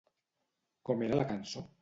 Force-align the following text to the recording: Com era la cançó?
Com 0.91 1.05
era 1.09 1.21
la 1.21 1.29
cançó? 1.35 1.67